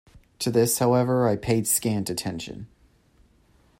To 0.39 0.49
this, 0.49 0.79
however, 0.79 1.27
I 1.29 1.35
paid 1.35 1.67
scant 1.67 2.09
attention. 2.09 2.65